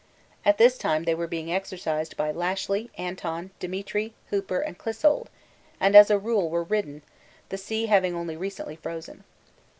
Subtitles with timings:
[0.43, 5.27] At this time they were being exercised by Lashly, Anton, Demetri, Hooper, and Clissold,
[5.79, 7.03] and as a rule were ridden,
[7.49, 9.23] the sea having only recently frozen.